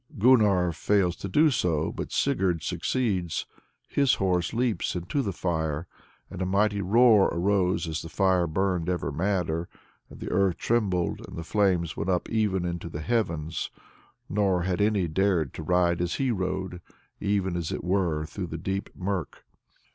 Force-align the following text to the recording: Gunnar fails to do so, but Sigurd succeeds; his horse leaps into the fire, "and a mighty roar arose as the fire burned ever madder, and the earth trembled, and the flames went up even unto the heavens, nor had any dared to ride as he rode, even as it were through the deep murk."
Gunnar 0.17 0.71
fails 0.71 1.15
to 1.17 1.29
do 1.29 1.51
so, 1.51 1.91
but 1.91 2.11
Sigurd 2.11 2.63
succeeds; 2.63 3.45
his 3.87 4.15
horse 4.15 4.51
leaps 4.51 4.95
into 4.95 5.21
the 5.21 5.31
fire, 5.31 5.85
"and 6.27 6.41
a 6.41 6.45
mighty 6.47 6.81
roar 6.81 7.27
arose 7.31 7.87
as 7.87 8.01
the 8.01 8.09
fire 8.09 8.47
burned 8.47 8.89
ever 8.89 9.11
madder, 9.11 9.69
and 10.09 10.19
the 10.19 10.31
earth 10.31 10.57
trembled, 10.57 11.21
and 11.27 11.37
the 11.37 11.43
flames 11.43 11.95
went 11.95 12.09
up 12.09 12.27
even 12.31 12.65
unto 12.65 12.89
the 12.89 13.01
heavens, 13.01 13.69
nor 14.27 14.63
had 14.63 14.81
any 14.81 15.07
dared 15.07 15.53
to 15.53 15.61
ride 15.61 16.01
as 16.01 16.15
he 16.15 16.31
rode, 16.31 16.81
even 17.19 17.55
as 17.55 17.71
it 17.71 17.83
were 17.83 18.25
through 18.25 18.47
the 18.47 18.57
deep 18.57 18.89
murk." 18.95 19.45